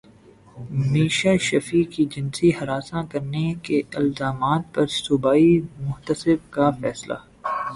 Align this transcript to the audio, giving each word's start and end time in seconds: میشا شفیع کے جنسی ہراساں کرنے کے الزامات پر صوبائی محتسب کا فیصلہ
میشا 0.91 1.33
شفیع 1.47 1.83
کے 1.91 2.03
جنسی 2.13 2.49
ہراساں 2.61 3.03
کرنے 3.11 3.45
کے 3.63 3.81
الزامات 3.95 4.63
پر 4.75 4.87
صوبائی 4.97 5.51
محتسب 5.79 6.51
کا 6.53 6.69
فیصلہ 6.81 7.17